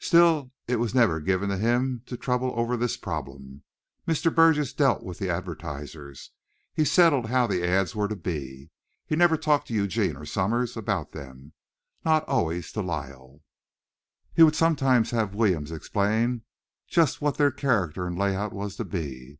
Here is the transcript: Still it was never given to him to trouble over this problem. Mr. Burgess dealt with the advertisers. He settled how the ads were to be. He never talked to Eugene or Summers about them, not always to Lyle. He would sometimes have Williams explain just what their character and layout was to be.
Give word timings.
Still 0.00 0.50
it 0.66 0.80
was 0.80 0.96
never 0.96 1.20
given 1.20 1.48
to 1.50 1.56
him 1.56 2.02
to 2.06 2.16
trouble 2.16 2.52
over 2.56 2.76
this 2.76 2.96
problem. 2.96 3.62
Mr. 4.04 4.34
Burgess 4.34 4.72
dealt 4.72 5.04
with 5.04 5.20
the 5.20 5.30
advertisers. 5.30 6.32
He 6.72 6.84
settled 6.84 7.26
how 7.26 7.46
the 7.46 7.64
ads 7.64 7.94
were 7.94 8.08
to 8.08 8.16
be. 8.16 8.72
He 9.06 9.14
never 9.14 9.36
talked 9.36 9.68
to 9.68 9.72
Eugene 9.74 10.16
or 10.16 10.26
Summers 10.26 10.76
about 10.76 11.12
them, 11.12 11.52
not 12.04 12.26
always 12.28 12.72
to 12.72 12.82
Lyle. 12.82 13.42
He 14.34 14.42
would 14.42 14.56
sometimes 14.56 15.12
have 15.12 15.36
Williams 15.36 15.70
explain 15.70 16.42
just 16.88 17.20
what 17.22 17.36
their 17.36 17.52
character 17.52 18.08
and 18.08 18.18
layout 18.18 18.52
was 18.52 18.74
to 18.78 18.84
be. 18.84 19.38